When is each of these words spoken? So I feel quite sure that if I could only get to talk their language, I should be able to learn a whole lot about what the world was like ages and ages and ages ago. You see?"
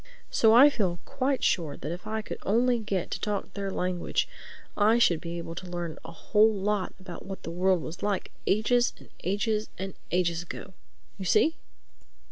So 0.31 0.51
I 0.55 0.71
feel 0.71 0.97
quite 1.05 1.43
sure 1.43 1.77
that 1.77 1.91
if 1.91 2.07
I 2.07 2.23
could 2.23 2.39
only 2.41 2.79
get 2.79 3.11
to 3.11 3.19
talk 3.19 3.53
their 3.53 3.69
language, 3.69 4.27
I 4.75 4.97
should 4.97 5.21
be 5.21 5.37
able 5.37 5.53
to 5.53 5.69
learn 5.69 5.99
a 6.03 6.11
whole 6.11 6.51
lot 6.51 6.95
about 6.99 7.23
what 7.27 7.43
the 7.43 7.51
world 7.51 7.83
was 7.83 8.01
like 8.01 8.31
ages 8.47 8.93
and 8.97 9.09
ages 9.23 9.69
and 9.77 9.93
ages 10.11 10.41
ago. 10.41 10.73
You 11.19 11.25
see?" 11.25 11.55